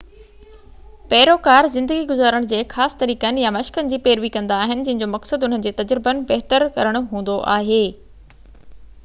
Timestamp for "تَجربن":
5.83-6.25